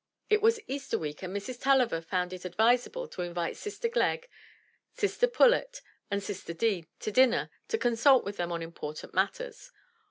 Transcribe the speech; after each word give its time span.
It 0.31 0.41
was 0.41 0.59
Easter 0.67 0.97
week 0.97 1.21
and 1.21 1.31
Mrs. 1.31 1.59
TuUiver 1.61 2.03
found 2.03 2.33
it 2.33 2.43
advisable 2.43 3.07
to 3.09 3.21
in 3.21 3.35
vite 3.35 3.55
sister 3.55 3.87
Glegg, 3.87 4.27
sister 4.95 5.27
Pullet 5.27 5.83
and 6.09 6.23
sister 6.23 6.53
Deane 6.53 6.87
to 7.01 7.11
dinner 7.11 7.51
to 7.67 7.77
consult 7.77 8.25
with 8.25 8.37
them 8.37 8.51
on 8.51 8.63
important 8.63 9.13
matters. 9.13 9.69